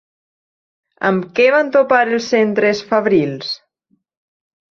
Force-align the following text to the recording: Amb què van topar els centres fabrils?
Amb 1.09 1.25
què 1.39 1.45
van 1.55 1.69
topar 1.75 1.99
els 2.17 2.31
centres 2.35 2.81
fabrils? 2.93 3.51